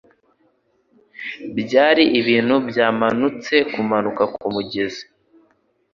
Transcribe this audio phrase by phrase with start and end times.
[1.59, 5.03] Byari ibintu byamanutse kumanuka kumugezi.